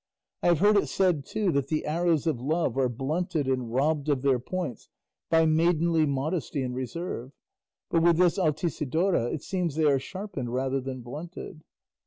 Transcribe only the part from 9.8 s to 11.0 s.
are sharpened rather